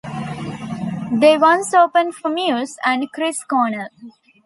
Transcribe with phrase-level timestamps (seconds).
[1.11, 3.89] They once opened for Muse, and Chris Cornell.